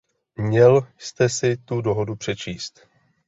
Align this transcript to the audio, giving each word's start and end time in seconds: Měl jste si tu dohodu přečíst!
Měl 0.35 0.81
jste 0.97 1.29
si 1.29 1.57
tu 1.57 1.81
dohodu 1.81 2.15
přečíst! 2.15 2.87